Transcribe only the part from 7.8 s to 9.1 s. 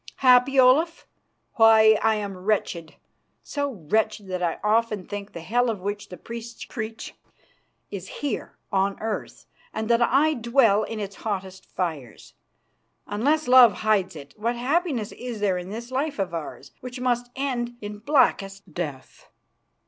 is here on